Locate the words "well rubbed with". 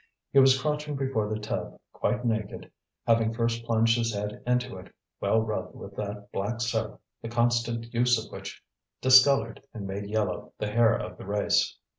5.19-5.95